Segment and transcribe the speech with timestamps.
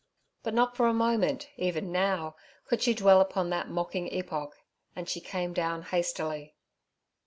[0.41, 4.55] But not for a moment even now could she dwell upon that mocking epoch,
[4.95, 6.55] and she came down hastily.